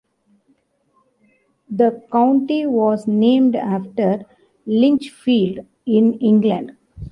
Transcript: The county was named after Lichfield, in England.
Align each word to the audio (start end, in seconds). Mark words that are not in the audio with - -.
The 1.69 2.01
county 2.11 2.65
was 2.65 3.05
named 3.05 3.55
after 3.55 4.23
Lichfield, 4.65 5.59
in 5.85 6.13
England. 6.15 6.75